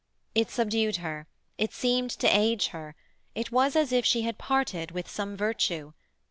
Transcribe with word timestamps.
It 0.33 0.49
subdued 0.49 0.95
her, 0.95 1.27
it 1.59 1.73
seemed 1.73 2.09
to 2.09 2.27
age 2.27 2.69
her, 2.69 2.95
it 3.35 3.51
was 3.51 3.75
as 3.75 3.91
if 3.91 4.03
she 4.03 4.23
had 4.23 4.39
parted 4.39 4.89
with 4.89 5.07
some 5.07 5.37
virtue. 5.37 5.93